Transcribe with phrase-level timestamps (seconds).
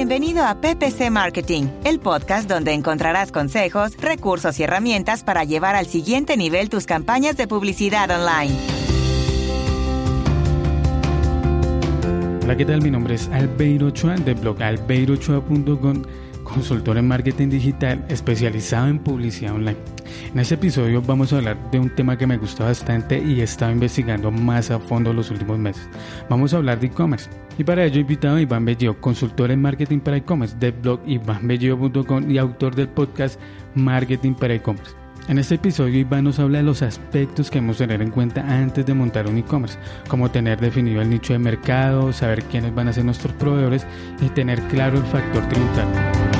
[0.00, 5.84] Bienvenido a PPC Marketing, el podcast donde encontrarás consejos, recursos y herramientas para llevar al
[5.84, 8.56] siguiente nivel tus campañas de publicidad online.
[12.42, 12.80] Hola, ¿qué tal?
[12.80, 13.92] Mi nombre es Albeiro
[14.40, 14.56] blog
[16.50, 19.78] consultor en marketing digital especializado en publicidad online.
[20.32, 23.44] En este episodio vamos a hablar de un tema que me gusta bastante y he
[23.44, 25.88] estado investigando más a fondo los últimos meses.
[26.28, 27.30] Vamos a hablar de e-commerce.
[27.58, 31.00] Y para ello he invitado a Iván Bello, consultor en marketing para e-commerce del blog
[31.06, 33.40] ivanbello.com y autor del podcast
[33.74, 35.00] Marketing para e-commerce.
[35.28, 38.84] En este episodio Iván nos habla de los aspectos que debemos tener en cuenta antes
[38.84, 42.92] de montar un e-commerce, como tener definido el nicho de mercado, saber quiénes van a
[42.92, 43.86] ser nuestros proveedores
[44.20, 46.39] y tener claro el factor tributario.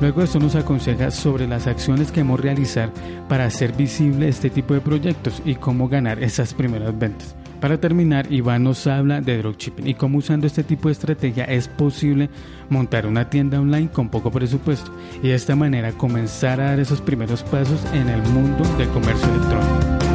[0.00, 2.90] Luego esto nos aconseja sobre las acciones que debemos realizar
[3.28, 7.36] para hacer visible este tipo de proyectos y cómo ganar esas primeras ventas.
[7.60, 11.68] Para terminar, Iván nos habla de dropshipping y cómo usando este tipo de estrategia es
[11.68, 12.30] posible
[12.70, 14.90] montar una tienda online con poco presupuesto
[15.22, 19.28] y de esta manera comenzar a dar esos primeros pasos en el mundo del comercio
[19.28, 20.09] electrónico.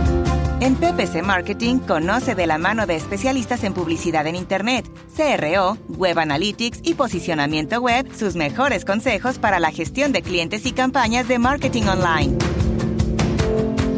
[0.66, 6.18] En PPC Marketing conoce de la mano de especialistas en publicidad en Internet, CRO, Web
[6.18, 11.38] Analytics y posicionamiento web sus mejores consejos para la gestión de clientes y campañas de
[11.38, 12.36] marketing online.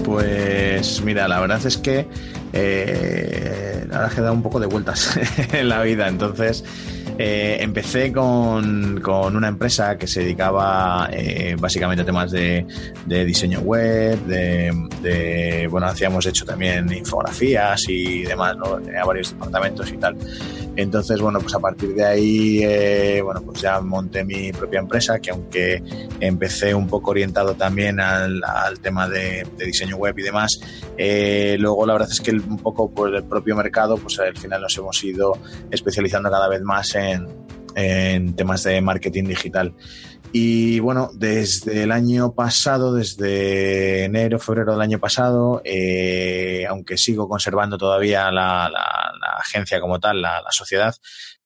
[0.03, 2.05] Pues mira, la verdad es que
[2.51, 5.17] eh, ahora he dado un poco de vueltas
[5.53, 6.65] en la vida, entonces
[7.19, 9.03] eh, empecé con,
[9.35, 12.65] una empresa que se dedicaba eh, básicamente a temas de,
[13.07, 18.77] diseño web, de, bueno, hacíamos hecho también infografías y demás, ¿no?
[18.77, 20.15] Tenía varios departamentos y tal.
[20.75, 25.19] Entonces, bueno, pues a partir de ahí, eh, bueno, pues ya monté mi propia empresa,
[25.19, 25.81] que aunque
[26.19, 28.43] empecé un poco orientado también al,
[28.81, 30.59] tema de, diseño web y demás,
[30.95, 34.77] luego la verdad es que un poco por el propio mercado, pues al final nos
[34.77, 35.33] hemos ido
[35.71, 39.73] especializando cada vez más en en, temas de marketing digital.
[40.33, 47.29] Y bueno, desde el año pasado, desde enero, febrero del año pasado, eh, aunque sigo
[47.29, 48.69] conservando todavía la,
[49.39, 50.95] agencia como tal, la, sociedad,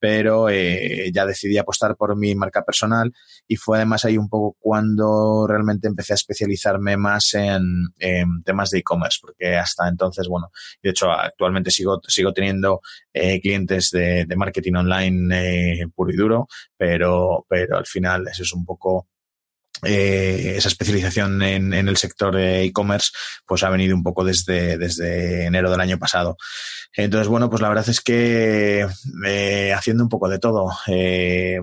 [0.02, 3.12] pero eh, ya decidí apostar por mi marca personal
[3.46, 7.62] y fue además ahí un poco cuando realmente empecé a especializarme más en,
[8.44, 10.50] temas de e-commerce, porque hasta entonces, bueno,
[10.82, 12.80] de hecho actualmente sigo, sigo teniendo
[13.12, 18.64] eh, clientes de, marketing online puro y duro, pero, pero al final eso es un
[18.64, 19.06] poco
[19.82, 23.10] eh, esa especialización en, el sector e-commerce
[23.46, 26.36] pues ha venido un poco desde, desde enero del año pasado.
[26.94, 28.86] Entonces, bueno, pues la verdad es que
[29.26, 30.70] eh, haciendo un poco de todo.
[30.86, 31.58] Eh,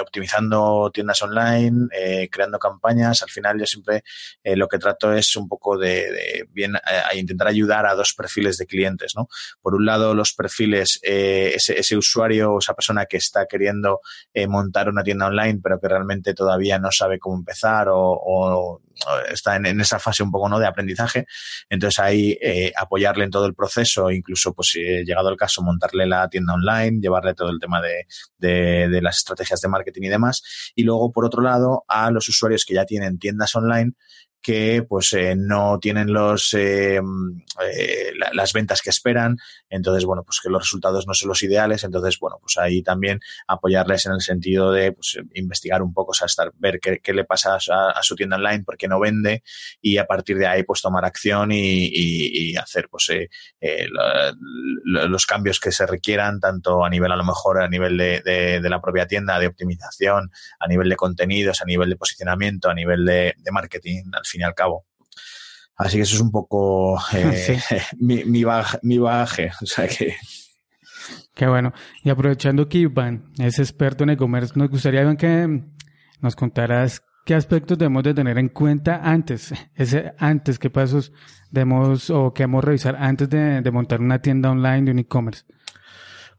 [0.00, 3.22] optimizando tiendas online, eh, creando campañas.
[3.22, 4.04] Al final yo siempre
[4.42, 8.56] eh, lo que trato es un poco de, bien a intentar ayudar a dos perfiles
[8.56, 9.28] de clientes, ¿no?
[9.60, 14.00] Por un lado los perfiles, eh, ese, ese, usuario o esa persona que está queriendo
[14.48, 18.80] montar una tienda online pero que realmente todavía no sabe cómo empezar o,
[19.30, 21.26] está en, esa fase un poco no de aprendizaje.
[21.68, 22.38] Entonces ahí
[22.76, 27.34] apoyarle en todo el proceso, incluso pues llegado el caso montarle la tienda online, llevarle
[27.34, 28.06] todo el tema de,
[28.38, 30.42] de, de las estrategias de marketing y demás.
[30.74, 33.92] Y luego, por otro lado, a los usuarios que ya tienen tiendas online
[34.42, 39.36] que pues eh, no tienen los eh, eh, las ventas que esperan.
[39.70, 41.84] Entonces bueno pues que los resultados no son los ideales.
[41.84, 46.14] Entonces bueno pues ahí también apoyarles en el sentido de pues, investigar un poco o
[46.14, 49.42] sea, estar, ver qué, le pasa a, su tienda online porque no vende
[49.80, 53.08] y a partir de ahí pues tomar acción y, hacer pues
[54.84, 58.80] los cambios que se requieran tanto a nivel a lo mejor a nivel de, la
[58.80, 63.34] propia tienda de optimización a nivel de contenidos a nivel de posicionamiento a nivel de,
[63.36, 64.86] de marketing al fin y al cabo.
[65.76, 67.58] Así que eso es un poco eh,
[67.98, 68.44] mi, mi,
[68.98, 70.14] bagaje, O sea que.
[71.34, 71.72] Qué bueno.
[72.04, 75.64] Y aprovechando que Iván es experto en e-commerce, nos gustaría que
[76.20, 81.12] nos contaras qué aspectos debemos de tener en cuenta antes, ese antes, qué pasos
[81.50, 85.44] debemos o qué debemos revisar antes de, de montar una tienda online de un e-commerce.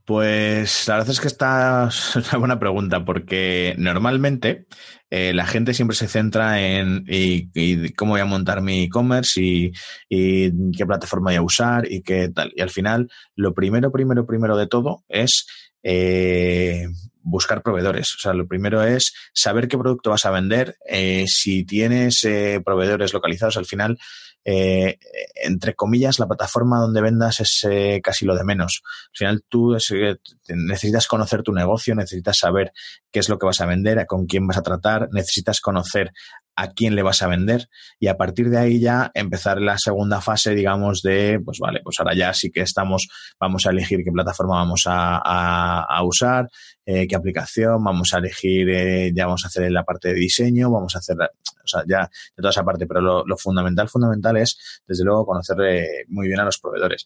[0.06, 4.66] Pues la verdad es que esta es una buena pregunta porque normalmente
[5.10, 9.72] eh, la gente siempre se centra en y, cómo voy a montar mi e-commerce y,
[10.10, 12.52] qué plataforma voy a usar y qué tal.
[12.56, 15.48] Y al final, lo primero, primero, primero de todo es
[15.84, 16.88] eh,
[17.22, 18.14] buscar proveedores.
[18.16, 20.76] O sea, lo primero es saber qué producto vas a vender.
[20.86, 22.28] Eh, si tienes
[22.66, 23.98] proveedores localizados, al final
[24.46, 25.00] eh,
[25.36, 28.82] entre comillas, la plataforma donde vendas es eh, casi lo de menos.
[28.86, 30.18] Al final tú eh,
[30.50, 32.74] necesitas conocer tu negocio, necesitas saber
[33.12, 36.12] qué es lo que vas a vender, con quién vas a tratar, necesitas conocer
[36.56, 37.68] a quién le vas a vender
[38.00, 42.00] y a partir de ahí ya empezar la segunda fase, digamos, de, pues vale, pues
[42.00, 43.08] ahora ya sí que estamos,
[43.40, 46.50] vamos a elegir qué plataforma vamos a, usar,
[46.86, 50.72] eh, qué aplicación, vamos a elegir, eh, ya vamos a hacer la parte de diseño,
[50.72, 54.82] vamos a hacer, o sea, ya de toda esa parte, pero lo, fundamental, fundamental es,
[54.88, 57.06] desde luego, conocer eh, muy bien a los proveedores.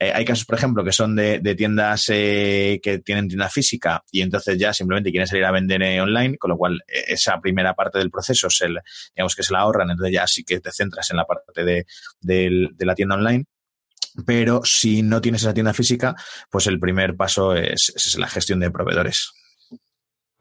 [0.00, 4.22] Eh, hay casos, por ejemplo, que son de, tiendas eh, que tienen tienda física y
[4.22, 7.98] entonces ya simplemente quieren salir a vender eh, online, con lo cual esa primera parte
[7.98, 8.68] del proceso, se,
[9.16, 12.68] digamos que se la ahorran, entonces ya sí que te centras en la parte de,
[12.78, 13.46] la tienda online.
[14.24, 16.14] Pero si no tienes esa tienda física,
[16.50, 19.32] pues el primer paso es, es la gestión de proveedores.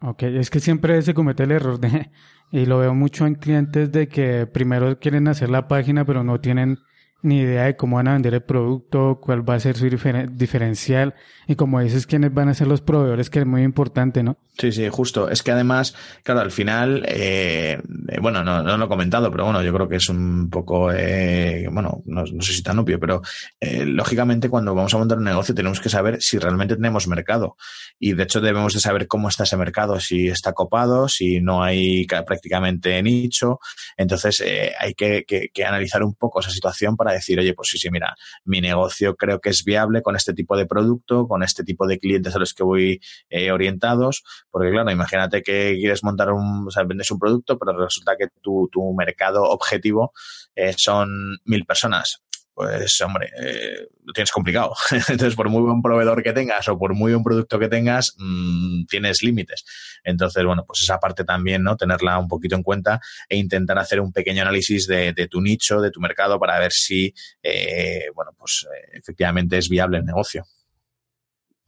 [0.02, 2.12] Ok, es que siempre se comete el error de,
[2.52, 6.40] y lo veo mucho en clientes de que primero quieren hacer la página pero no
[6.40, 6.78] tienen
[7.22, 11.16] ni idea de cómo van a vender el producto, cuál va a ser su diferencial
[11.48, 14.38] y como dices, quiénes van a ser los proveedores, que es muy importante, ¿no?
[14.58, 15.30] Sí, sí, justo.
[15.30, 17.80] Es que además, claro, al final, eh,
[18.22, 21.68] bueno, no, no, lo he comentado, pero bueno, yo creo que es un poco, eh,
[21.72, 23.22] bueno, no, sé si tan obvio, pero
[23.62, 27.56] eh, lógicamente cuando vamos a montar un negocio tenemos que saber si realmente tenemos mercado.
[27.98, 31.64] Y de hecho debemos de saber cómo está ese mercado, si está copado, si no
[31.64, 33.60] hay prácticamente nicho.
[33.96, 34.44] Entonces
[34.80, 38.16] hay que, que analizar un poco esa situación para decir, oye, pues sí, sí, mira,
[38.46, 42.00] mi negocio creo que es viable con este tipo de producto, con este tipo de
[42.00, 46.72] clientes a los que voy eh, orientados, porque claro, imagínate que quieres montar un, o
[46.72, 50.12] sea, vendes un producto, pero resulta que tu, tu mercado objetivo
[50.56, 52.22] eh, son mil personas
[52.58, 54.74] pues hombre, eh, lo tienes complicado.
[54.92, 58.86] Entonces, por muy buen proveedor que tengas o por muy buen producto que tengas, mmm,
[58.90, 59.64] tienes límites.
[60.04, 61.78] Entonces, bueno, pues esa parte también, ¿no?
[61.78, 63.00] Tenerla un poquito en cuenta
[63.30, 67.14] e intentar hacer un pequeño análisis de, tu nicho, de tu mercado, para ver si,
[67.44, 70.44] eh, bueno, pues eh, efectivamente es viable el negocio.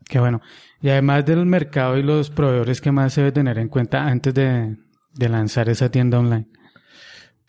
[0.07, 0.41] Qué bueno.
[0.81, 4.33] Y además del mercado y los proveedores, ¿qué más se debe tener en cuenta antes
[4.33, 4.75] de
[5.19, 6.47] lanzar esa tienda online?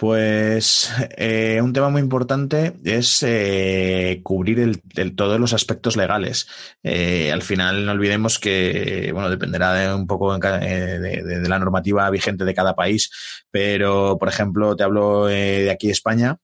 [0.01, 6.49] Pues eh, un tema muy importante es eh, cubrir el, todos los aspectos legales.
[6.83, 12.47] Eh, al final no olvidemos que, bueno, dependerá de un poco de, la normativa vigente
[12.47, 13.11] de cada país,
[13.51, 16.39] pero, por ejemplo, te hablo de aquí España.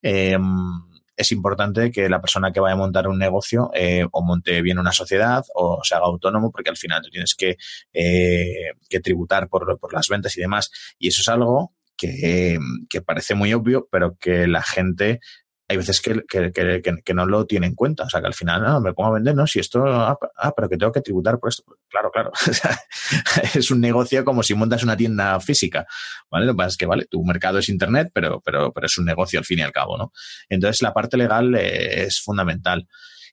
[0.00, 3.70] es importante que la persona que vaya a montar un negocio
[4.10, 7.58] o monte bien una sociedad o se haga autónomo, porque al final tú tienes que,
[7.92, 10.70] que tributar por, por las ventas y demás.
[10.98, 11.74] Y eso es algo
[12.08, 15.20] que, parece muy obvio, pero que la gente
[15.68, 18.04] hay veces que, que, no lo tiene en cuenta.
[18.04, 19.46] O sea, que al final, no, me pongo a vender, ¿no?
[19.46, 21.64] Si esto, ah, ah pero que tengo que tributar por esto.
[21.88, 22.30] Claro, claro.
[23.54, 25.86] es un negocio como si montas una tienda física,
[26.30, 26.44] ¿vale?
[26.44, 29.06] Lo que pasa es que, vale, tu mercado es Internet, pero, pero, pero es un
[29.06, 30.12] negocio al fin y al cabo, ¿no?
[30.50, 32.86] Entonces, la parte legal eh, es fundamental.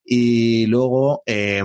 [0.05, 1.61] Y luego, eh,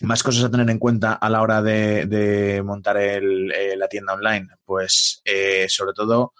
[0.00, 4.48] más cosas a tener en cuenta a la hora de, montar eh, la tienda online.
[4.64, 6.32] Pues eh, sobre todo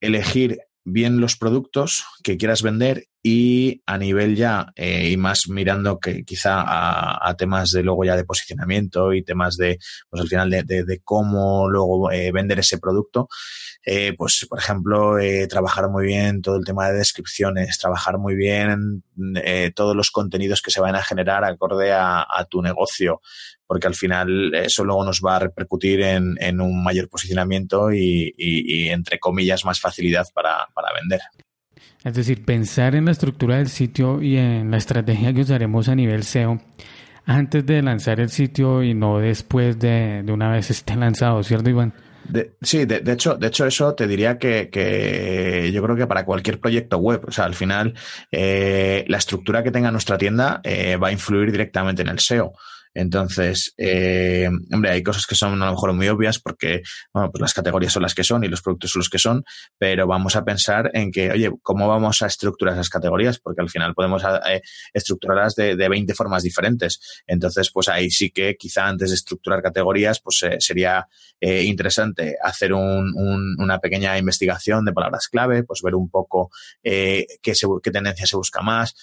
[0.00, 6.00] elegir bien los productos que quieras vender y a nivel ya, eh, y más mirando
[6.00, 9.78] que quizá a, temas de luego ya de posicionamiento y temas de,
[10.10, 13.28] pues al final de, de, cómo luego eh, vender ese producto,
[13.84, 15.16] eh, pues por ejemplo,
[15.48, 19.04] trabajar muy bien todo el tema de descripciones, trabajar muy bien
[19.74, 23.20] todos los contenidos que se van a generar acorde a, tu negocio,
[23.66, 28.34] porque al final eso luego nos va a repercutir en, en un mayor posicionamiento y,
[28.36, 31.20] y, y, entre comillas, más facilidad para, para vender.
[32.04, 35.94] Es decir, pensar en la estructura del sitio y en la estrategia que usaremos a
[35.94, 36.60] nivel SEO
[37.24, 41.70] antes de lanzar el sitio y no después de, de una vez esté lanzado, ¿cierto,
[41.70, 41.94] Iván?
[42.60, 46.60] sí, de, hecho, de hecho eso te diría que, que, yo creo que para cualquier
[46.60, 47.94] proyecto web, o sea, al final
[48.30, 52.52] eh, la estructura que tenga nuestra tienda eh, va a influir directamente en el SEO.
[52.94, 56.82] Entonces, eh, hombre, hay cosas que son a lo mejor muy obvias porque,
[57.12, 59.44] bueno, pues las categorías son las que son y los productos son los que son,
[59.78, 63.38] pero vamos a pensar en que, oye, ¿cómo vamos a estructurar esas categorías?
[63.38, 64.60] Porque al final podemos eh,
[64.92, 67.00] estructurarlas de, de 20 formas diferentes.
[67.26, 71.08] Entonces, pues ahí sí que quizá antes de estructurar categorías, pues eh, sería
[71.40, 76.50] eh, interesante hacer un, un, una pequeña investigación de palabras clave, pues ver un poco
[76.82, 78.94] eh, qué, qué tendencia se busca más.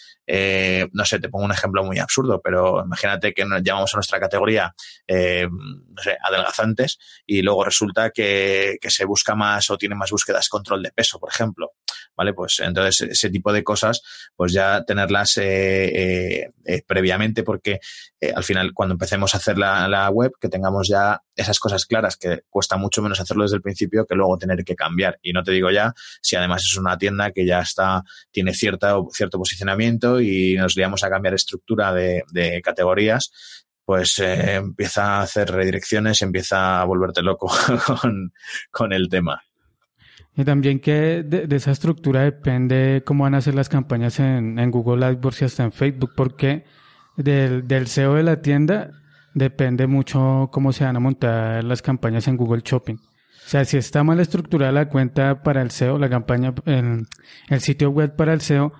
[0.91, 4.19] No sé, te pongo un ejemplo muy absurdo, pero imagínate que nos llamamos a nuestra
[4.19, 4.73] categoría,
[5.07, 5.47] eh,
[6.23, 10.91] adelgazantes, y luego resulta que, que, se busca más o tiene más búsquedas control de
[10.91, 11.73] peso, por ejemplo.
[12.15, 12.33] ¿Vale?
[12.33, 14.01] Pues entonces ese tipo de cosas,
[14.35, 17.79] pues ya tenerlas eh, eh, previamente, porque
[18.35, 22.17] al final cuando empecemos a hacer la, la web, que tengamos ya esas cosas claras,
[22.17, 25.17] que cuesta mucho menos hacerlo desde el principio que luego tener que cambiar.
[25.21, 28.95] Y no te digo ya si además es una tienda que ya está, tiene cierta,
[29.13, 33.31] cierto posicionamiento y nos liamos a cambiar estructura de categorías,
[33.89, 37.51] pues eh, empieza a hacer redirecciones, empieza a volverte loco
[37.87, 38.31] con,
[38.69, 39.41] con el tema.
[40.35, 44.69] Y también que de, esa estructura depende cómo van a ser las campañas en, en
[44.69, 46.65] Google AdWords y hasta en Facebook, porque
[47.17, 48.91] del, del SEO de la tienda
[49.33, 52.97] depende mucho cómo se van a montar las campañas en Google Shopping.
[52.97, 57.07] O sea, si está mal estructurada la cuenta para el SEO, la campaña, el,
[57.47, 58.71] el sitio web para el SEO,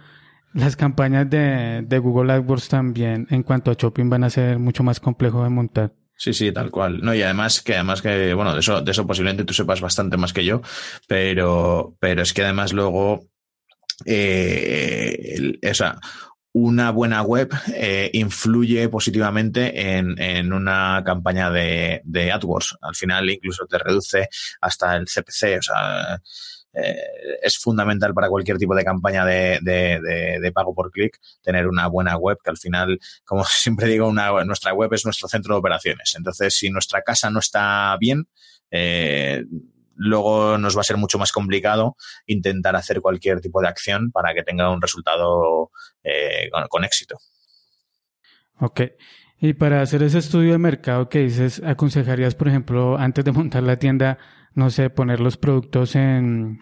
[0.54, 4.84] las campañas de, de Google AdWords también en cuanto a shopping van a ser mucho
[4.84, 5.94] más complejo de montar.
[6.16, 7.00] Sí, sí, tal cual.
[7.02, 10.18] No, y además que además que, bueno, de eso, de eso posiblemente tú sepas bastante
[10.18, 10.62] más que yo,
[11.08, 13.22] pero, pero es que además luego
[14.06, 15.58] eh,
[16.52, 22.78] una buena web eh, influye positivamente en, en una campaña de, de, AdWords.
[22.82, 24.28] Al final incluso te reduce
[24.60, 25.60] hasta el CPC.
[25.60, 26.22] O sea,
[26.74, 26.96] eh,
[27.42, 32.38] es fundamental para cualquier tipo de campaña de, pago por clic tener una buena web
[32.44, 36.14] que al final, como siempre digo, una, nuestra web es nuestro centro de operaciones.
[36.16, 38.28] Entonces, si nuestra casa no está bien,
[38.72, 39.44] eh,
[40.00, 44.34] luego nos va a ser mucho más complicado intentar hacer cualquier tipo de acción para
[44.34, 45.72] que tenga un resultado
[46.04, 47.18] eh, con, éxito.
[48.60, 48.82] Ok.
[49.42, 53.64] Y para hacer ese estudio de mercado que dices, ¿aconsejarías, por ejemplo, antes de montar
[53.64, 54.18] la tienda,
[54.60, 56.60] no sé, poner los productos en,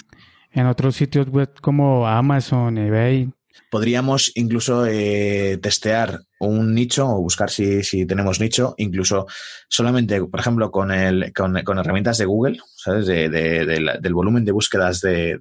[0.51, 3.29] en otros sitios web como Amazon, eBay,
[3.69, 9.27] Podríamos incluso eh, testear un nicho o buscar si, si, tenemos nicho, incluso
[9.67, 13.07] solamente, por ejemplo, con, el, con, con herramientas de Google, ¿sabes?
[13.07, 13.65] De, de,
[13.99, 15.37] del volumen de búsquedas de,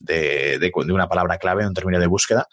[0.00, 2.48] de, una palabra clave, un término de búsqueda,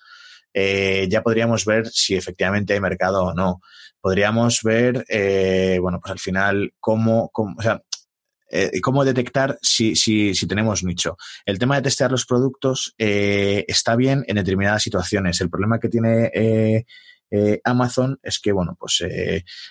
[0.53, 3.61] eh, ya podríamos ver si efectivamente hay mercado o no.
[3.99, 7.81] Podríamos ver, eh, bueno, pues al final cómo, cómo o sea,
[8.55, 11.17] eh, cómo detectar si, si, tenemos nicho.
[11.43, 15.41] El tema de testear los productos eh, está bien en determinadas situaciones.
[15.41, 16.85] El problema que tiene eh,
[17.63, 19.03] Amazon es que, bueno, pues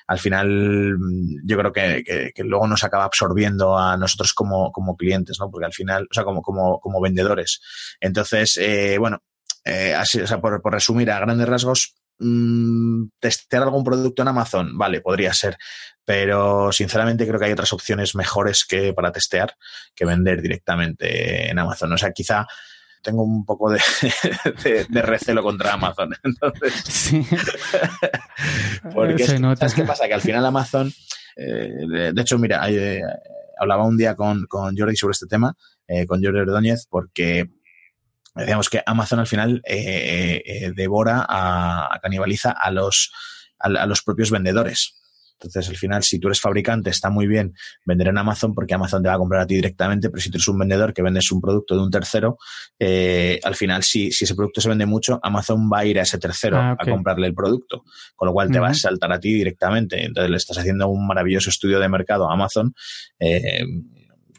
[0.08, 5.36] al final mm, yo creo que, luego nos acaba absorbiendo a nosotros como, como clientes,
[5.38, 5.48] ¿no?
[5.48, 7.60] Porque al final, o sea, como, como, como vendedores.
[8.00, 8.58] Entonces,
[8.98, 9.22] bueno,
[9.96, 14.78] así, o sea, por, por resumir a grandes rasgos, Mm, testear algún producto en Amazon,
[14.78, 15.56] vale, podría ser,
[16.04, 19.56] pero sinceramente creo que hay otras opciones mejores que para testear
[19.94, 21.92] que vender directamente en Amazon.
[21.92, 22.46] O sea, quizá
[23.02, 23.80] tengo un poco de,
[25.02, 26.14] recelo contra Amazon.
[26.22, 27.26] Entonces, sí.
[28.94, 30.06] porque ¿sabes qué pasa?
[30.06, 30.92] Que al final Amazon,
[31.36, 33.02] eh, de, hecho, mira, eh,
[33.58, 35.56] hablaba un día con, con Jordi sobre este tema,
[35.88, 37.50] eh, con Jordi Ordóñez, porque
[38.34, 43.12] Decíamos que Amazon al final eh, eh, devora, a, canibaliza a los,
[43.58, 44.98] a, los propios vendedores.
[45.34, 47.52] Entonces, al final, si tú eres fabricante, está muy bien
[47.84, 50.36] vender en Amazon porque Amazon te va a comprar a ti directamente, pero si tú
[50.36, 52.38] eres un vendedor que vendes un producto de un tercero,
[52.78, 56.02] eh, al final, si, si ese producto se vende mucho, Amazon va a ir a
[56.02, 57.82] ese tercero ah, a comprarle el producto,
[58.14, 60.04] con lo cual te va a saltar a ti directamente.
[60.04, 62.72] Entonces, le estás haciendo un maravilloso estudio de mercado a Amazon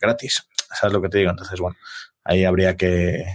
[0.02, 0.42] gratis.
[0.74, 1.32] ¿Sabes lo que te digo?
[1.32, 1.76] Entonces, bueno,
[2.24, 3.26] ahí habría que,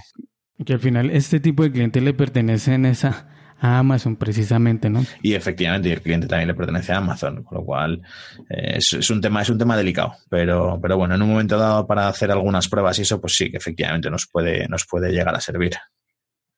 [0.64, 3.28] que al final este tipo de clientes le pertenecen esa,
[3.60, 5.04] a Amazon precisamente, ¿no?
[5.22, 8.02] Y efectivamente, el cliente también le pertenece a Amazon, con lo cual
[8.48, 10.14] eh, es, un tema, es un tema delicado.
[10.28, 13.50] Pero, pero bueno, en un momento dado para hacer algunas pruebas y eso, pues sí
[13.50, 15.72] que efectivamente nos puede, nos puede llegar a servir.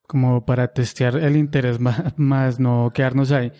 [0.06, 1.78] Como para testear el interés
[2.16, 3.52] más, no quedarnos ahí.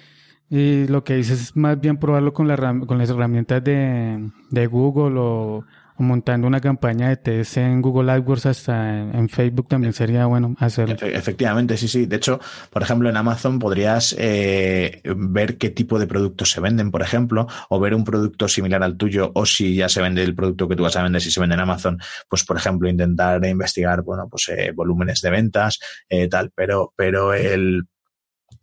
[0.51, 4.67] Y lo que dices es más bien probarlo con, la, con las herramientas de, de
[4.67, 5.65] Google o
[6.01, 10.97] montando una campaña de test en Google AdWords hasta en, Facebook también sería bueno hacerlo.
[11.01, 12.07] efectivamente, sí, sí.
[12.07, 12.41] De hecho,
[12.71, 17.47] por ejemplo, en Amazon podrías eh, ver qué tipo de productos se venden, por ejemplo,
[17.69, 20.77] o ver un producto similar al tuyo, o si ya se vende el producto que
[20.77, 24.29] tú vas a vender, si se vende en Amazon, pues, por ejemplo, intentar investigar, bueno,
[24.29, 25.79] pues eh, volúmenes de ventas,
[26.09, 26.51] eh, tal.
[26.55, 27.85] Pero, pero el,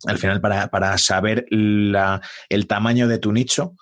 [0.06, 3.74] al final, para, para saber la, el tamaño de tu nicho,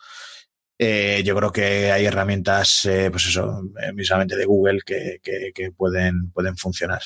[0.78, 3.62] eh, yo creo que hay herramientas, eh, pues eso,
[3.94, 7.00] mismamente eh, de Google que, que, pueden, pueden funcionar.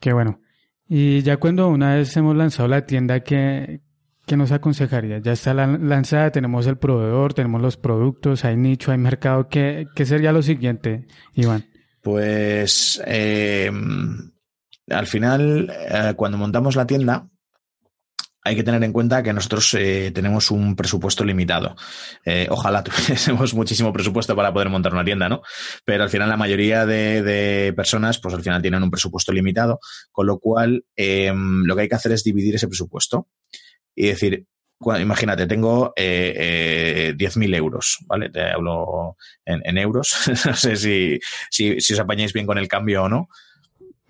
[0.00, 0.40] Qué bueno.
[0.88, 3.80] Y ya cuando una vez hemos lanzado la tienda, ¿qué,
[4.26, 5.18] qué nos aconsejaría?
[5.18, 9.48] Ya está lanzada, tenemos el proveedor, tenemos los productos, hay nicho, hay mercado.
[9.48, 11.66] ¿Qué, qué sería lo siguiente, Iván?
[12.00, 15.72] Pues al final,
[16.16, 17.28] cuando montamos la tienda,
[18.44, 21.74] hay que tener en cuenta que nosotros eh, tenemos un presupuesto limitado.
[22.26, 25.40] Eh, ojalá tuviésemos muchísimo presupuesto para poder montar una tienda, ¿no?
[25.84, 29.80] Pero al final la mayoría de, personas, pues al final tienen un presupuesto limitado,
[30.12, 33.28] con lo cual em, lo que hay que hacer es dividir ese presupuesto
[33.94, 34.46] y decir,
[35.00, 38.28] imagínate, tengo eh, 10.000 euros, ¿vale?
[38.28, 40.28] Te hablo en, euros.
[40.46, 41.18] no sé si,
[41.50, 43.28] si, si os apañáis bien con el cambio o no.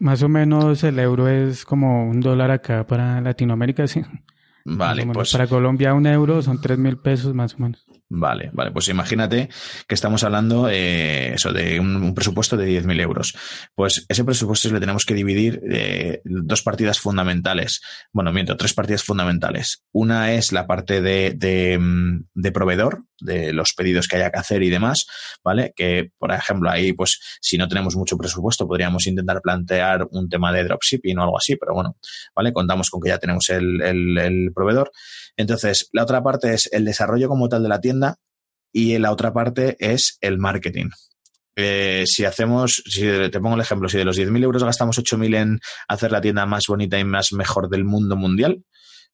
[0.05, 4.03] Más o menos el euro es como un dólar acá para Latinoamérica, sí.
[4.67, 5.33] Vale, pues.
[5.33, 7.84] Para Colombia un euro son tres mil pesos más o menos.
[8.17, 9.49] Vale, vale, pues imagínate
[9.89, 13.35] que estamos hablando eh, eso de un, presupuesto de 10.000 euros.
[13.75, 17.81] Pues ese presupuesto le tenemos que dividir eh, dos partidas fundamentales.
[18.13, 19.83] Bueno, miento, tres partidas fundamentales.
[19.91, 24.39] Una es la parte de, de, mm, de, proveedor, de los pedidos que haya que
[24.39, 25.07] hacer y demás,
[25.43, 25.73] ¿vale?
[25.75, 30.53] Que, por ejemplo, ahí, pues, si no tenemos mucho presupuesto, podríamos intentar plantear un tema
[30.53, 31.97] de dropshipping o algo así, pero bueno,
[32.37, 32.53] ¿vale?
[32.53, 34.93] Contamos con que ya tenemos el, el, el proveedor.
[35.37, 38.04] Entonces, la otra parte es el desarrollo como tal de la tienda
[38.73, 40.91] y la otra parte es el marketing.
[41.57, 45.37] Eh, si hacemos, si te pongo el ejemplo, si de los 10.000 euros gastamos 8.000
[45.37, 48.65] en hacer la tienda más bonita y más mejor del mundo mundial,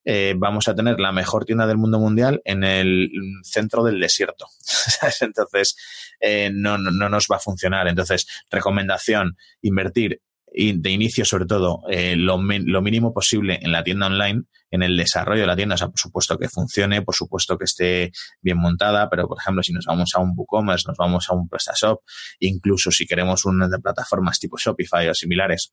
[0.05, 3.11] eh, vamos a tener la mejor tienda del mundo mundial en el
[3.43, 4.47] centro del desierto.
[5.21, 5.77] Entonces,
[6.19, 7.87] eh, no, no, no, nos va a funcionar.
[7.89, 14.07] Entonces, recomendación, invertir de inicio, sobre todo, eh, lo, lo, mínimo posible en la tienda
[14.07, 15.75] online, en el desarrollo de la tienda.
[15.75, 19.63] O sea, por supuesto que funcione, por supuesto que esté bien montada, pero por ejemplo,
[19.63, 22.03] si nos vamos a un WooCommerce, nos vamos a un PrestaShop,
[22.41, 25.73] incluso si queremos una de plataformas tipo Shopify o similares,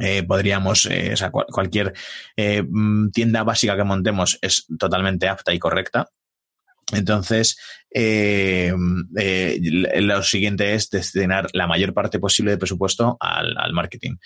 [0.00, 1.94] eh, podríamos, eh, o sea, cualquier
[2.36, 6.08] mm, tienda básica que montemos es totalmente apta y correcta.
[6.94, 7.56] Entonces,
[7.90, 8.72] eh,
[9.16, 9.60] eh,
[10.00, 14.16] lo siguiente es destinar la mayor parte posible del presupuesto al, marketing.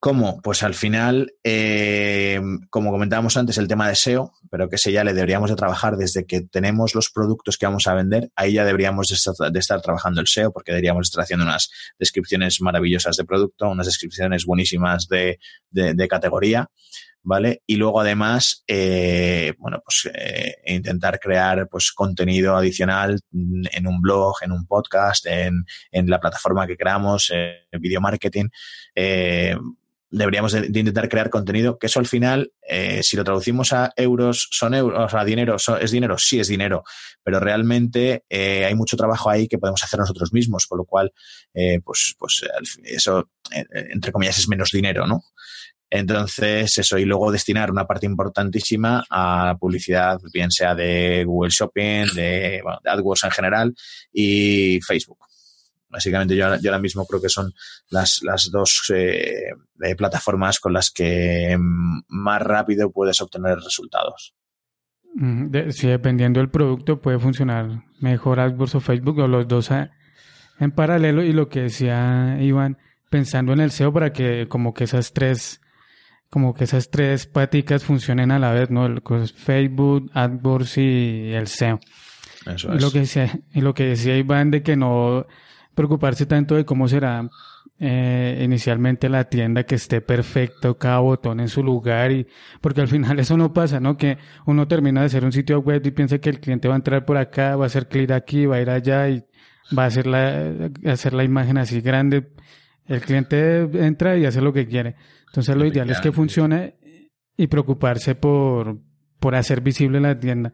[0.00, 0.42] ¿Cómo?
[0.42, 2.38] Pues al final, eh,
[2.68, 5.96] como comentábamos antes, el tema de SEO, pero que ese ya le deberíamos de trabajar
[5.96, 9.82] desde que tenemos los productos que vamos a vender, ahí ya deberíamos de estar, de
[9.82, 15.08] trabajando el SEO, porque deberíamos estar haciendo unas descripciones maravillosas de producto, unas descripciones buenísimas
[15.08, 15.38] de,
[15.70, 16.68] de, de categoría,
[17.24, 17.62] ¿vale?
[17.66, 24.36] Y luego además, eh, bueno, pues eh, intentar crear pues contenido adicional en un blog,
[24.42, 28.48] en un podcast, en, en la plataforma que creamos, en video marketing.
[28.94, 29.56] Eh,
[30.14, 34.48] deberíamos de, intentar crear contenido, que eso al final, eh, si lo traducimos a euros,
[34.52, 36.84] son euros, o sea, dinero, son, es dinero, sí es dinero,
[37.22, 41.12] pero realmente eh, hay mucho trabajo ahí que podemos hacer nosotros mismos, con lo cual,
[41.52, 42.44] eh, pues, pues
[42.84, 45.20] eso, entre comillas, es menos dinero, ¿no?
[45.96, 52.06] Entonces, eso, y luego destinar una parte importantísima a publicidad, bien sea de Google Shopping,
[52.16, 53.74] de, AdWords en general
[54.12, 55.18] y Facebook.
[55.88, 57.54] Básicamente yo, ahora mismo creo que son
[57.90, 59.50] las, dos eh,
[59.96, 61.56] plataformas con las que
[62.08, 64.34] más rápido puedes obtener resultados.
[65.14, 69.92] De, sí, dependiendo del producto puede funcionar mejor AdWords o Facebook o los dos a,
[70.58, 72.78] en paralelo y lo que decía Iván,
[73.10, 75.60] pensando en el SEO para que como que esas tres
[76.34, 78.86] como que esas tres paticas funcionen a la vez, ¿no?
[78.86, 81.78] El, pues, Facebook, AdWords y el SEO.
[82.44, 82.82] Eso es.
[82.82, 85.28] Lo que decía, y lo que decía Iván de que no
[85.76, 87.30] preocuparse tanto de cómo será
[87.78, 92.26] eh, inicialmente la tienda, que esté perfecto, cada botón en su lugar, y
[92.60, 93.96] porque al final eso no pasa, ¿no?
[93.96, 96.78] Que uno termina de hacer un sitio web y piensa que el cliente va a
[96.78, 99.24] entrar por acá, va a hacer clic aquí, va a ir allá y
[99.78, 102.26] va a hacer la, hacer la imagen así grande.
[102.86, 104.96] El cliente entra y hace lo que quiere.
[105.26, 106.76] Entonces lo ideal es que funcione
[107.36, 108.78] y preocuparse por,
[109.18, 110.52] por hacer visible la tienda.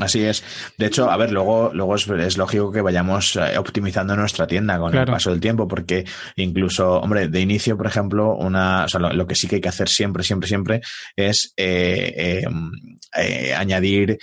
[0.00, 0.44] Así es.
[0.76, 4.78] De hecho, a ver, luego, luego es, es lógico que vayamos eh, optimizando nuestra tienda
[4.78, 5.06] con claro.
[5.10, 6.04] el paso del tiempo, porque
[6.36, 9.60] incluso, hombre, de inicio, por ejemplo, una, o sea, lo, lo, que sí que hay
[9.60, 10.80] que hacer siempre, siempre, siempre
[11.16, 12.44] es eh, eh,
[13.16, 14.18] eh añadir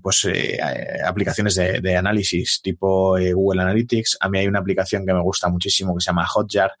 [0.00, 0.26] pues
[1.04, 4.16] aplicaciones de, de, análisis tipo Google Analytics.
[4.20, 6.72] A mí hay una aplicación que me gusta muchísimo que se llama Hotjar,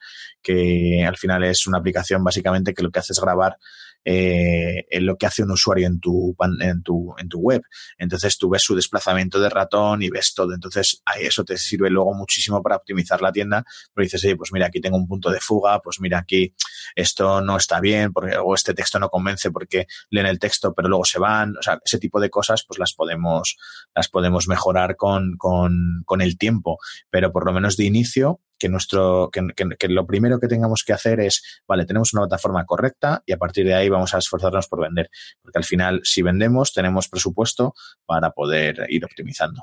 [0.42, 3.58] que al final es una aplicación básicamente que lo que hace es grabar
[4.04, 7.62] eh, en lo que hace un usuario en tu, en, tu, en tu web.
[7.98, 10.52] Entonces tú ves su desplazamiento de ratón y ves todo.
[10.54, 13.64] Entonces eso te sirve luego muchísimo para optimizar la tienda.
[13.94, 16.54] Pero dices, hey, pues mira, aquí tengo un punto de fuga, pues mira, aquí
[16.94, 20.88] esto no está bien, porque, o este texto no convence porque leen el texto pero
[20.88, 21.56] luego se van.
[21.56, 23.56] O sea, ese tipo de cosas pues las podemos,
[23.94, 26.78] las podemos mejorar con, con, con el tiempo.
[27.10, 30.84] Pero por lo menos de inicio, que nuestro que, que, que, lo primero que tengamos
[30.84, 34.18] que hacer es, vale, tenemos una plataforma correcta y a partir de ahí vamos a
[34.18, 35.10] esforzarnos por vender.
[35.42, 37.74] Porque al final, si vendemos, tenemos presupuesto
[38.06, 39.62] para poder ir optimizando.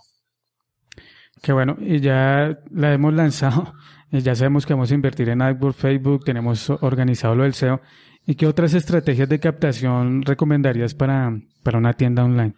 [1.41, 3.73] Qué bueno, y ya la hemos lanzado,
[4.11, 7.81] ya sabemos que vamos a invertir en AdWords, Facebook, tenemos organizado lo del SEO.
[8.23, 12.53] ¿Y qué otras estrategias de captación recomendarías para, para una tienda online?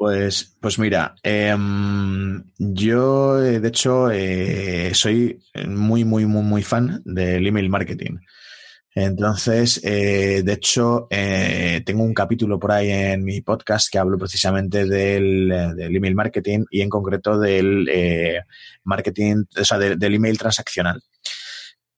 [0.00, 1.54] Pues, pues mira, eh,
[2.56, 8.16] yo de hecho eh, soy muy, muy, muy, muy fan del email marketing.
[8.94, 14.16] Entonces, eh, de hecho, eh, tengo un capítulo por ahí en mi podcast que hablo
[14.16, 18.40] precisamente del, email marketing y en concreto del eh,
[18.84, 21.02] marketing, o sea, de, del email transaccional.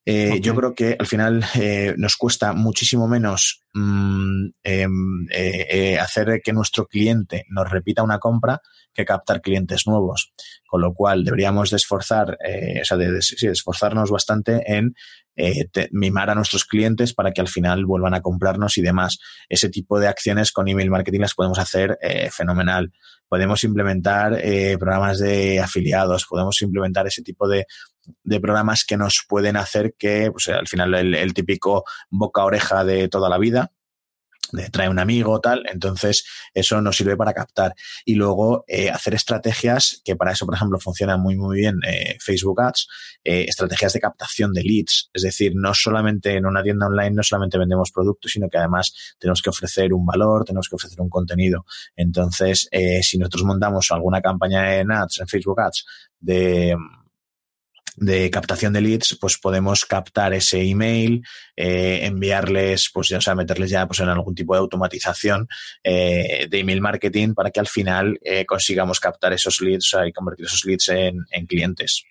[0.05, 6.41] Eh, yo creo que al final eh, nos cuesta muchísimo menos mm, em, eh, hacer
[6.43, 8.61] que nuestro cliente nos repita una compra
[8.93, 10.33] que captar clientes nuevos.
[10.67, 12.37] Con lo cual deberíamos de esforzar,
[12.81, 14.95] o sea, de, esforzarnos bastante en
[15.93, 19.19] mimar a nuestros clientes para que al final vuelvan a comprarnos y demás.
[19.49, 21.99] Ese tipo de acciones con email marketing las podemos hacer
[22.31, 22.93] fenomenal.
[23.29, 24.43] Podemos implementar
[24.79, 27.67] programas de afiliados, podemos implementar ese tipo de,
[28.25, 33.29] de programas que nos pueden hacer que, pues, al final, el, típico boca-oreja de toda
[33.29, 33.73] la vida,
[34.71, 37.75] trae un amigo, tal, entonces eso nos sirve para captar.
[38.05, 42.17] Y luego eh, hacer estrategias, que para eso, por ejemplo, funcionan muy, muy bien eh,
[42.21, 42.87] Facebook Ads,
[43.25, 45.11] eh, estrategias de captación de leads.
[45.12, 49.15] Es decir, no solamente en una tienda online, no solamente vendemos productos, sino que además
[49.19, 51.65] tenemos que ofrecer un valor, tenemos que ofrecer un contenido.
[51.97, 52.69] Entonces,
[53.03, 55.87] si nosotros montamos alguna campaña en Ads, en Facebook Ads,
[56.21, 56.77] de
[57.96, 61.22] de captación de leads, pues podemos captar ese email,
[61.57, 65.48] eh, enviarles, pues ya, o sea, meterles ya pues en algún tipo de automatización
[65.83, 70.46] eh, de email marketing para que al final eh, consigamos captar esos leads y convertir
[70.46, 72.05] esos leads en, clientes.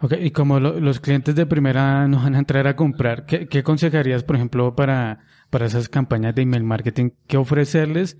[0.00, 3.58] Ok, y como los clientes de primera nos van a entrar a comprar, ¿qué, qué
[3.58, 7.10] aconsejarías, por ejemplo, para, para esas campañas de email marketing?
[7.26, 8.16] ¿Qué ofrecerles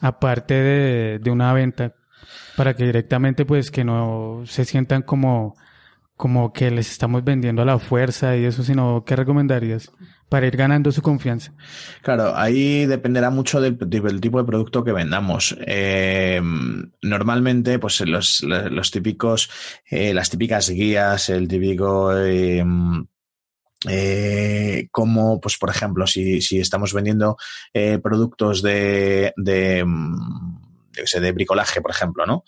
[0.00, 1.94] aparte de, de una venta?
[2.56, 5.56] Para que directamente pues que no se sientan como
[6.22, 9.90] como que les estamos vendiendo a la fuerza y eso, sino ¿qué recomendarías
[10.28, 11.52] para ir ganando su confianza?
[12.00, 13.76] Claro, ahí dependerá mucho del,
[14.20, 15.56] tipo de producto que vendamos.
[15.66, 16.40] Eh,
[17.02, 19.50] normalmente, pues los, los típicos,
[19.90, 22.62] eh, las típicas guías, el típico eh,
[24.92, 27.36] como, pues, por ejemplo, si, si estamos vendiendo
[28.00, 29.32] productos de
[30.92, 32.44] de bricolaje, por ejemplo, ¿no?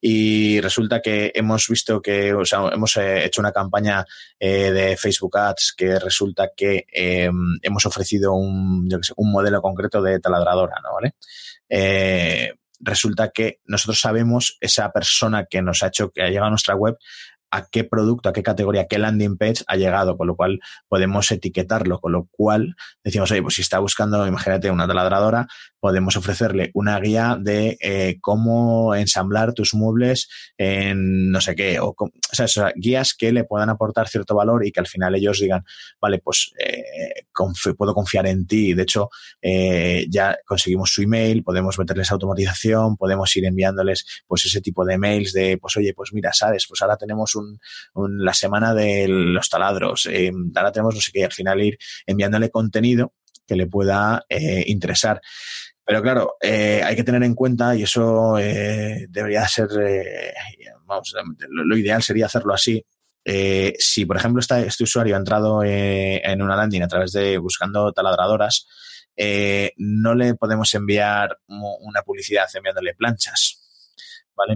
[0.00, 4.04] Y resulta que hemos visto que, o sea, hemos eh, hecho una campaña
[4.38, 9.60] eh, de Facebook Ads que resulta que em, hemos ofrecido un, yo sé, un modelo
[9.60, 10.94] concreto de taladradora, ¿no?
[10.94, 11.14] ¿Vale?
[11.68, 16.50] Eh, resulta que nosotros sabemos esa persona que nos ha hecho que ha llegado a
[16.50, 16.96] nuestra web
[17.50, 20.60] a qué producto, a qué categoría, a qué landing page ha llegado, con lo cual
[20.88, 25.46] podemos etiquetarlo, con lo cual decimos, oye, pues si está buscando, imagínate, una taladradora,
[25.80, 31.94] podemos ofrecerle una guía de eh, cómo ensamblar tus muebles en no sé qué, o,
[31.98, 35.64] o, sea, guías que le puedan aportar cierto valor y que al final ellos digan,
[36.00, 37.26] vale, pues eh,
[37.76, 38.74] puedo confiar en ti.
[38.74, 44.60] De hecho, eh, ya conseguimos su email, podemos meterles automatización, podemos ir enviándoles pues ese
[44.60, 47.34] tipo de mails de, pues oye, pues mira, sabes, pues ahora tenemos
[47.94, 52.50] la semana de los taladros, eh, ahora tenemos no sé qué, al final ir enviándole
[52.50, 53.14] contenido
[53.46, 55.20] que le pueda eh, interesar.
[55.84, 59.68] Pero claro, eh, hay que tener en cuenta, y eso debería ser,
[60.84, 61.14] vamos,
[61.48, 62.84] lo, ideal sería hacerlo así.
[63.78, 67.90] Si, por ejemplo, está, este usuario ha entrado en una landing a través de buscando
[67.92, 68.66] taladradoras,
[69.78, 73.67] no le podemos enviar una publicidad enviándole planchas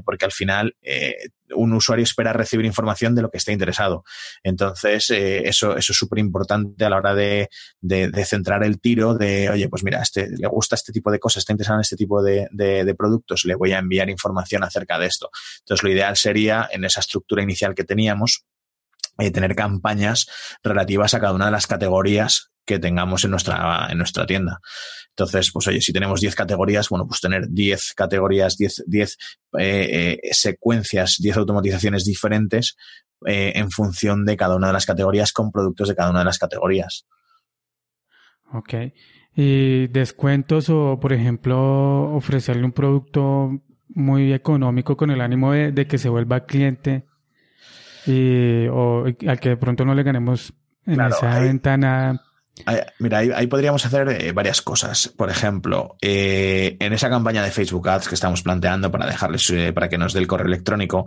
[0.05, 1.17] Porque al final eh,
[1.55, 4.05] un usuario espera recibir información de lo que esté interesado.
[4.43, 7.49] Entonces, eh, eso, eso es súper importante a la hora de,
[8.25, 11.53] centrar el tiro de, oye, pues mira, este, le gusta este tipo de cosas, está
[11.53, 12.49] interesado en este tipo de,
[12.97, 15.31] productos, le voy a enviar información acerca de esto.
[15.61, 18.45] Entonces, lo ideal sería, en esa estructura inicial que teníamos,
[19.19, 20.27] eh, tener campañas
[20.63, 24.61] relativas a cada una de las categorías que tengamos en nuestra, en nuestra tienda.
[25.11, 29.19] Entonces, pues oye, si tenemos 10 categorías, bueno, pues tener 10 categorías, 10, 10
[29.59, 32.77] eh, eh, secuencias, 10 automatizaciones diferentes
[33.27, 36.25] eh, en función de cada una de las categorías con productos de cada una de
[36.25, 37.07] las categorías.
[38.53, 38.75] Ok.
[39.35, 43.51] ¿Y descuentos o, por ejemplo, ofrecerle un producto
[43.89, 47.07] muy económico con el ánimo de, que se vuelva cliente
[48.07, 50.53] y, o al que de pronto no le ganemos
[50.87, 52.21] en esa ventana
[52.99, 55.09] Mira, ahí, podríamos hacer eh, varias cosas.
[55.09, 59.73] Por ejemplo, eh, en esa campaña de Facebook Ads que estamos planteando para dejarles, eh,
[59.73, 61.07] para que nos dé el correo electrónico,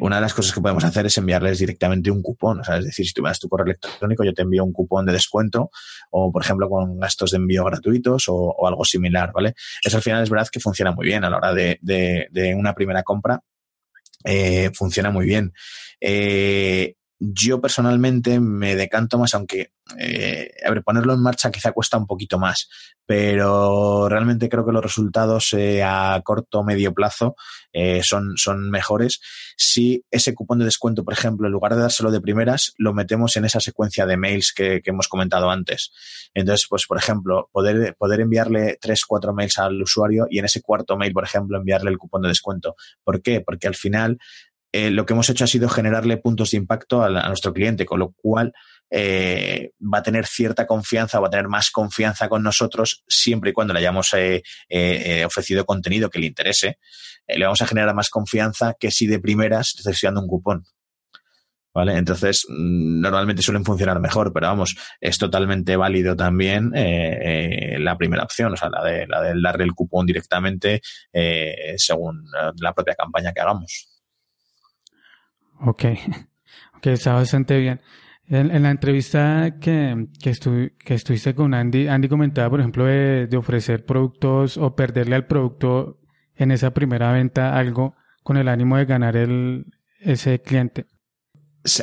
[0.00, 2.60] una de las cosas que podemos hacer es enviarles directamente un cupón.
[2.60, 4.72] O sea, es decir, si tú me das tu correo electrónico, yo te envío un
[4.72, 5.70] cupón de descuento
[6.10, 9.54] o, por ejemplo, con gastos de envío gratuitos o, algo similar, ¿vale?
[9.82, 12.74] Eso al final es verdad que funciona muy bien a la hora de, de una
[12.74, 13.40] primera compra.
[14.74, 15.52] Funciona muy bien.
[17.20, 22.06] Yo personalmente me decanto más, aunque eh, a ver, ponerlo en marcha quizá cuesta un
[22.06, 22.68] poquito más,
[23.04, 27.36] pero realmente creo que los resultados eh, a corto o medio plazo
[27.72, 29.20] eh, son, son mejores
[29.56, 33.36] si ese cupón de descuento, por ejemplo, en lugar de dárselo de primeras, lo metemos
[33.36, 35.92] en esa secuencia de mails que, que hemos comentado antes.
[36.32, 40.62] Entonces, pues, por ejemplo, poder, poder enviarle tres, cuatro mails al usuario y en ese
[40.62, 42.74] cuarto mail, por ejemplo, enviarle el cupón de descuento.
[43.04, 43.42] ¿Por qué?
[43.42, 44.18] Porque al final
[44.72, 47.98] eh, lo que hemos hecho ha sido generarle puntos de impacto a, nuestro cliente, con
[47.98, 48.52] lo cual
[48.90, 53.52] eh, va a tener cierta confianza, va a tener más confianza con nosotros siempre y
[53.52, 56.78] cuando le hayamos eh, ofrecido contenido que le interese.
[57.26, 60.64] le vamos a generar más confianza que si de primeras estoy dando un cupón.
[61.72, 61.96] ¿Vale?
[61.96, 68.52] Entonces, mm, normalmente suelen funcionar mejor, pero vamos, es totalmente válido también la primera opción,
[68.52, 70.80] o sea, la de, la de darle el cupón directamente
[71.76, 72.24] según
[72.60, 73.89] la propia campaña que hagamos.
[75.60, 75.84] Ok,
[76.76, 77.80] ok, está bastante bien.
[78.26, 80.32] En, la entrevista que, que,
[80.78, 85.98] que, estuviste con Andy, Andy comentaba, por ejemplo, de, ofrecer productos o perderle al producto
[86.36, 89.66] en esa primera venta algo con el ánimo de ganar el,
[89.98, 90.86] ese cliente.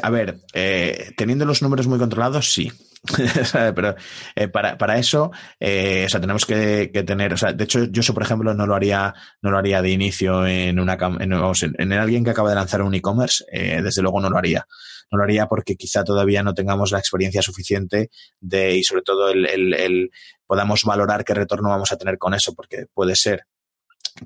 [0.01, 2.71] A ver, eh, teniendo los números muy controlados, sí.
[3.75, 3.95] Pero
[4.35, 7.85] eh, para, para, eso, eh, o sea, tenemos que, que, tener, o sea, de hecho,
[7.85, 11.33] yo eso, por ejemplo, no lo haría, no lo haría de inicio en una, en,
[11.33, 14.67] en, en alguien que acaba de lanzar un e-commerce, eh, desde luego no lo haría.
[15.09, 18.09] No lo haría porque quizá todavía no tengamos la experiencia suficiente
[18.41, 20.11] de, y sobre todo el, el, el
[20.45, 23.45] podamos valorar qué retorno vamos a tener con eso, porque puede ser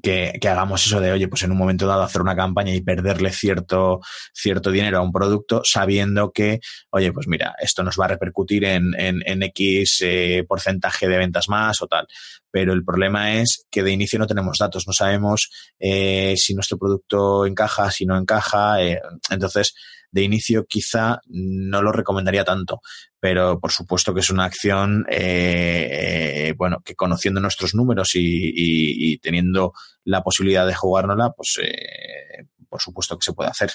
[0.02, 2.82] que, que, hagamos eso de, oye, pues en un momento dado hacer una campaña y
[2.82, 4.00] perderle cierto,
[4.34, 6.60] cierto dinero a un producto sabiendo que,
[6.92, 11.18] oye, pues mira, esto nos va a repercutir en, en, en X eh, porcentaje de
[11.18, 12.08] ventas más o tal.
[12.52, 15.50] Pero el problema es que de inicio no tenemos datos, no sabemos
[15.80, 18.82] eh, si nuestro producto encaja, si no encaja.
[18.82, 19.74] Eh, entonces,
[20.12, 22.82] de inicio quizá no lo recomendaría tanto,
[23.22, 29.20] pero por supuesto que es una acción, eh, eh, bueno, que conociendo nuestros números y,
[29.20, 33.70] teniendo la posibilidad de jugárnosla, pues eh, por supuesto que se puede hacer.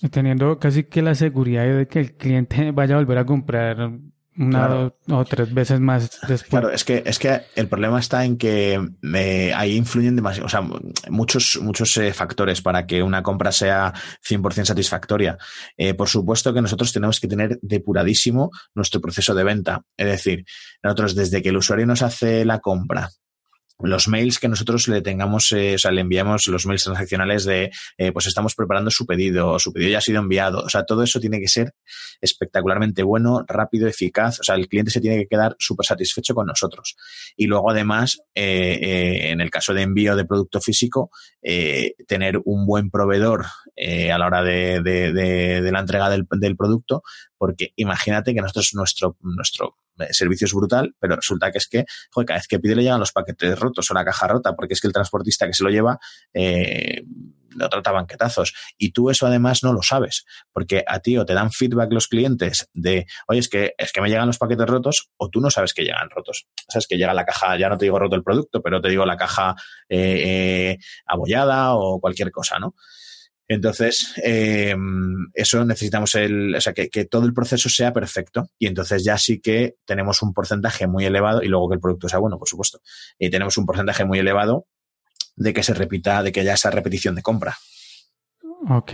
[0.00, 3.90] Y teniendo casi que la seguridad de que el cliente vaya a volver a comprar
[4.36, 6.48] una o tres veces más después.
[6.48, 8.80] Claro, es que, es que el problema está en que
[9.14, 10.62] eh, ahí influyen demasiado, o sea,
[11.10, 13.92] muchos, muchos eh, factores para que una compra sea
[14.26, 15.36] 100% satisfactoria.
[15.76, 19.82] Eh, por supuesto que nosotros tenemos que tener depuradísimo nuestro proceso de venta.
[19.96, 20.44] Es decir,
[20.82, 23.10] nosotros desde que el usuario nos hace la compra
[23.82, 27.70] los mails que nosotros le tengamos, eh, o sea, le enviamos los mails transaccionales de,
[27.98, 30.60] eh, pues estamos preparando su pedido, o su pedido ya ha sido enviado.
[30.60, 31.74] O sea, todo eso tiene que ser
[32.20, 34.40] espectacularmente bueno, rápido, eficaz.
[34.40, 36.96] O sea, el cliente se tiene que quedar súper satisfecho con nosotros.
[37.36, 41.10] Y luego, además, eh, en el caso de envío de producto físico,
[42.06, 47.02] tener un buen proveedor a la hora de, de, de, la entrega del, del producto,
[47.38, 49.76] porque imagínate que nosotros, nuestro, nuestro
[50.10, 53.00] servicio es brutal, pero resulta que es que, joder, cada vez que pide le llegan
[53.00, 55.70] los paquetes rotos o la caja rota, porque es que el transportista que se lo
[55.70, 55.98] lleva
[56.32, 57.02] eh,
[57.50, 58.54] lo trata banquetazos.
[58.78, 62.08] Y tú eso además no lo sabes, porque a ti o te dan feedback los
[62.08, 65.50] clientes de, oye, es que, es que me llegan los paquetes rotos, o tú no
[65.50, 66.46] sabes que llegan rotos.
[66.68, 69.04] Sabes que llega la caja, ya no te digo roto el producto, pero te digo
[69.04, 69.54] la caja
[69.88, 72.74] eh, eh abollada o cualquier cosa, ¿no?
[73.50, 74.76] Entonces, eh,
[75.34, 79.40] eso necesitamos el, o sea, que, todo el proceso sea perfecto y entonces ya sí
[79.40, 82.78] que tenemos un porcentaje muy elevado y luego que el producto sea bueno, por supuesto.
[83.18, 84.66] Y tenemos un porcentaje muy elevado
[85.34, 87.56] de que se repita, de que haya esa repetición de compra.
[88.68, 88.92] Ok,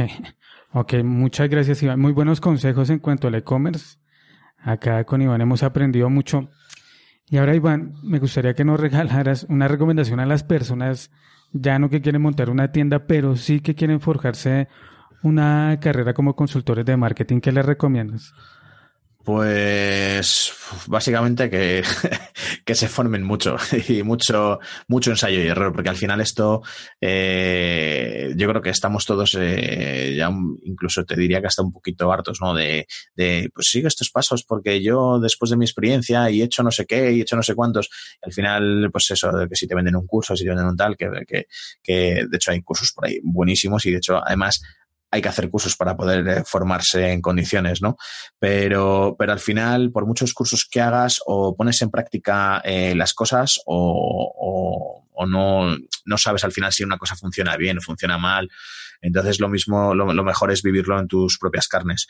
[0.72, 2.00] ok, muchas gracias Iván.
[2.00, 3.98] Muy buenos consejos en cuanto al e-commerce.
[4.56, 6.48] Acá con Iván hemos aprendido mucho.
[7.28, 11.10] Y ahora Iván, me gustaría que nos regalaras una recomendación a las personas
[11.52, 14.68] ya no que quieren montar una tienda, pero sí que quieren forjarse
[15.22, 18.32] una carrera como consultores de marketing, ¿qué les recomiendas?
[19.26, 20.52] Pues
[20.86, 21.82] básicamente que,
[22.64, 23.56] que, se formen mucho
[23.88, 26.62] y mucho, mucho ensayo y error, porque al final esto
[27.00, 30.30] eh, yo creo que estamos todos eh, ya
[30.62, 32.54] incluso te diría que hasta un poquito hartos, ¿no?
[32.54, 32.86] De,
[33.16, 36.70] de pues sigue estos pasos porque yo después de mi experiencia y he hecho no
[36.70, 37.90] sé qué y he hecho no sé cuántos,
[38.22, 40.76] al final pues eso, de que si te venden un curso, si te venden un
[40.76, 41.46] tal, que, que,
[41.82, 44.62] que de hecho hay cursos por ahí buenísimos y de hecho además
[45.10, 47.96] hay que hacer cursos para poder eh, formarse en condiciones, ¿no?
[48.38, 53.14] Pero, pero al final, por muchos cursos que hagas, o pones en práctica eh, las
[53.14, 58.18] cosas o, o, no, no sabes al final si una cosa funciona bien o funciona
[58.18, 58.48] mal.
[59.00, 62.06] Entonces, lo mismo, lo, mejor es vivirlo en tus propias carnes.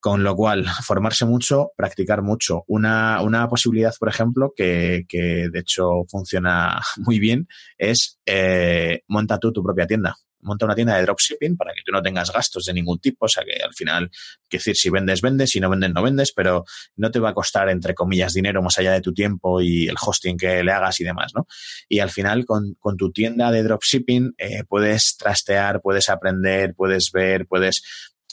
[0.00, 2.64] Con lo cual, formarse mucho, practicar mucho.
[2.68, 9.38] Una, una posibilidad, por ejemplo, que, que de hecho funciona muy bien, es eh, monta
[9.38, 12.64] tú tu propia tienda monta una tienda de dropshipping para que tú no tengas gastos
[12.64, 14.10] de ningún tipo, o sea que al final,
[14.48, 16.64] que decir, si vendes, vendes, si no vendes, no vendes, pero
[16.96, 19.96] no te va a costar, entre comillas, dinero más allá de tu tiempo y el
[20.00, 21.46] hosting que le hagas y demás, ¿no?
[21.88, 27.10] Y al final, con, con tu tienda de dropshipping, eh, puedes trastear, puedes aprender, puedes
[27.12, 27.82] ver, puedes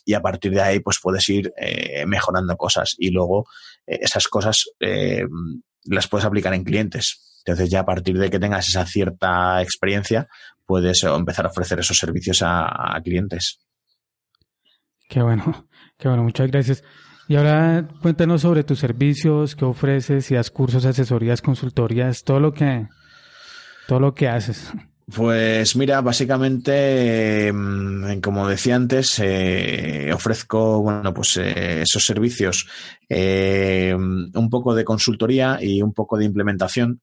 [0.06, 3.46] y a partir de ahí pues puedes ir eh, mejorando cosas y luego
[3.86, 5.26] eh, esas cosas eh,
[5.86, 7.42] las puedes aplicar en clientes.
[7.46, 10.28] Entonces ya a partir de que tengas esa cierta experiencia
[10.72, 13.60] puedes empezar a ofrecer esos servicios a, clientes.
[15.10, 16.82] Qué bueno, qué bueno, muchas gracias.
[17.28, 22.54] Y ahora cuéntanos sobre tus servicios, qué ofreces, si das cursos, asesorías, consultorías, todo lo
[22.54, 22.88] que,
[23.86, 24.72] todo lo que haces.
[25.14, 32.66] Pues mira, básicamente, mm, como decía antes, eh, ofrezco bueno, pues, eh, esos servicios,
[33.10, 37.02] eh, un poco de consultoría y un poco de implementación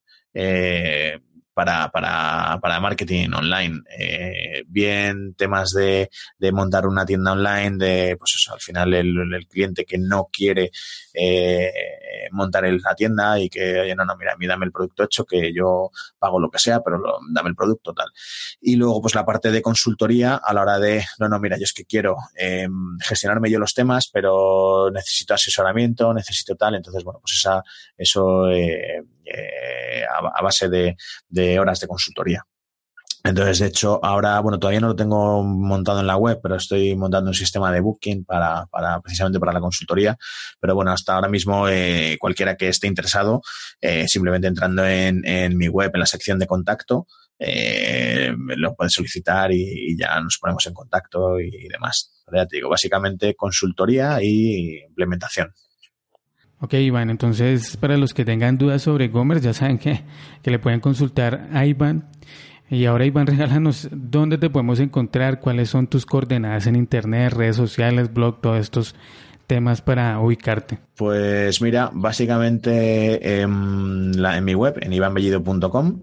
[1.59, 3.81] para, para, para marketing online.
[3.99, 9.33] Eh, bien temas de, de, montar una tienda online, de pues eso, al final el,
[9.33, 10.71] el cliente que no quiere
[11.13, 11.69] eh,
[12.31, 15.25] montar la tienda y que, oye, no, no, mira, a mí dame el producto hecho,
[15.25, 18.07] que yo pago lo que sea, pero dame el producto tal.
[18.61, 21.65] Y luego, pues la parte de consultoría a la hora de, no, no, mira, yo
[21.65, 22.69] es que quiero eh,
[23.01, 26.75] gestionarme yo los temas, pero necesito asesoramiento, necesito tal.
[26.75, 27.61] Entonces, bueno, pues esa,
[27.97, 28.47] eso
[29.29, 32.43] eh, a, base de, horas de consultoría.
[33.23, 36.95] Entonces, de hecho, ahora, bueno, todavía no lo tengo montado en la web, pero estoy
[36.95, 40.17] montando un sistema de booking para, para precisamente para la consultoría.
[40.59, 43.41] Pero bueno, hasta ahora mismo, eh, cualquiera que esté interesado,
[43.81, 45.21] eh, simplemente entrando en,
[45.57, 50.65] mi web, en la sección de contacto, eh, lo puede solicitar y, ya nos ponemos
[50.67, 52.23] en contacto y, y demás.
[52.25, 55.53] Pero ya te digo, básicamente consultoría y implementación.
[56.61, 60.01] Ok, Iván, entonces para los que tengan dudas sobre e-commerce, ya saben que,
[60.41, 62.05] que le pueden consultar a Iván.
[62.69, 67.55] Y ahora, Iván, regálanos dónde te podemos encontrar, cuáles son tus coordenadas en Internet, redes
[67.55, 68.95] sociales, blog, todos estos
[69.47, 70.79] temas para ubicarte.
[70.95, 76.01] Pues mira, básicamente en, la, en mi web, en ivanbellido.com,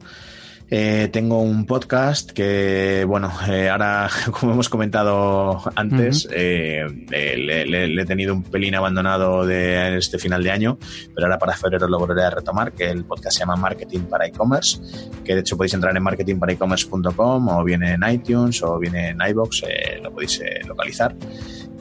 [0.68, 6.34] eh, tengo un podcast que, bueno, eh, ahora, como hemos comentado antes, uh -huh.
[6.34, 10.78] eh, le, le, le, he tenido un pelín abandonado de este final de año,
[11.14, 14.26] pero ahora para febrero lo volveré a retomar, que el podcast se llama Marketing para
[14.26, 14.80] e-commerce,
[15.24, 19.62] que de hecho podéis entrar en marketingparaecommerce.com o bien en iTunes o bien en iBox,
[20.02, 21.14] lo podéis localizar.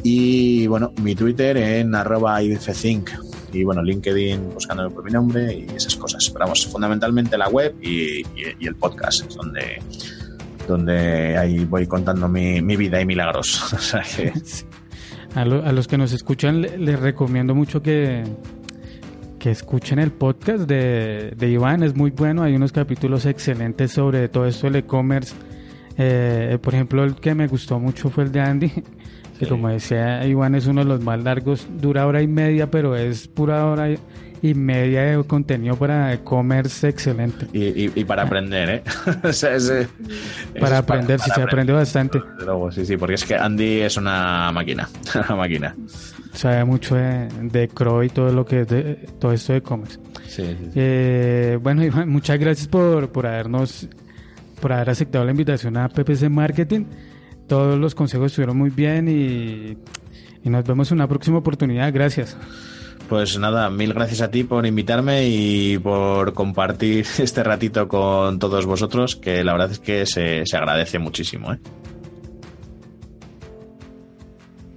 [0.03, 3.09] Y bueno, mi Twitter en arroba ifthink
[3.55, 6.29] y bueno, LinkedIn buscándome por mi nombre y esas cosas.
[6.29, 8.21] Pero vamos, fundamentalmente la web y,
[8.65, 9.81] el podcast, donde,
[10.67, 13.93] donde ahí voy contando mi, vida y milagros.
[15.35, 18.23] a, lo, a, los que nos escuchan les, recomiendo mucho que,
[19.39, 24.27] que escuchen el podcast de, de, Iván, es muy bueno, hay unos capítulos excelentes sobre
[24.27, 25.33] todo esto del e-commerce.
[25.97, 28.71] Eh, por ejemplo, el que me gustó mucho fue el de Andy,
[29.39, 29.51] que sí.
[29.51, 33.27] como decía Iván es uno de los más largos, dura hora y media, pero es
[33.27, 33.89] pura hora
[34.41, 37.47] y media de contenido para e-commerce excelente.
[37.51, 38.83] Y, y, y, para aprender, ¿eh?
[39.23, 39.87] o sea, ese,
[40.59, 42.21] para aprender, sí, se aprende bastante.
[42.39, 45.75] Luego, sí, sí, porque es que Andy es una máquina, una máquina.
[46.33, 49.99] Sabe mucho de, de Crow y todo lo que es de, todo esto de e-commerce.
[50.27, 50.71] Sí, sí, sí.
[50.75, 53.87] Eh, bueno, Iván, muchas gracias por, por habernos,
[54.61, 56.85] por haber aceptado la invitación a PPC Marketing
[57.47, 59.77] todos los consejos estuvieron muy bien y,
[60.49, 61.91] nos vemos en una próxima oportunidad.
[61.91, 62.37] Gracias.
[63.09, 68.65] Pues nada, mil gracias a ti por invitarme y por compartir este ratito con todos
[68.65, 71.53] vosotros, que la verdad es que se, se agradece muchísimo.
[71.53, 71.59] ¿eh?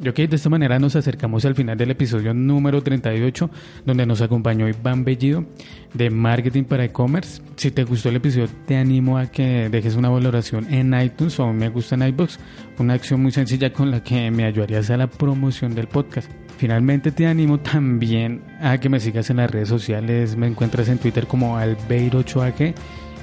[0.00, 3.50] Y ok, de esta manera nos acercamos al final del episodio número 38,
[3.84, 5.44] donde nos acompañó Iván Bellido
[5.92, 7.42] de Marketing para E-Commerce.
[7.56, 11.52] Si te gustó el episodio, te animo a que dejes una valoración en iTunes o
[11.52, 12.38] me gusta en iBox,
[12.78, 16.30] una acción muy sencilla con la que me ayudarías a la promoción del podcast.
[16.58, 20.98] Finalmente te animo también a que me sigas en las redes sociales, me encuentras en
[20.98, 22.74] Twitter como Albeiro8AG,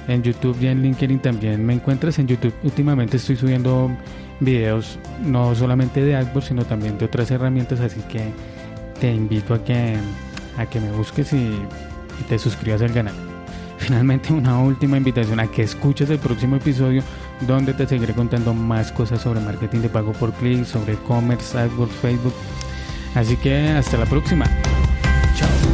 [0.08, 2.54] en YouTube y en LinkedIn también me encuentras en YouTube.
[2.62, 3.90] Últimamente estoy subiendo
[4.40, 8.32] videos no solamente de AdWords sino también de otras herramientas así que
[9.00, 9.96] te invito a que
[10.58, 11.58] a que me busques y,
[12.28, 13.14] te suscribas al canal.
[13.78, 17.02] Finalmente una última invitación a que escuches el próximo episodio
[17.46, 21.94] donde te seguiré contando más cosas sobre marketing de pago por clic sobre e-commerce AdWords
[21.96, 22.34] Facebook.
[23.14, 24.46] Así que hasta la próxima.
[25.36, 25.65] Chao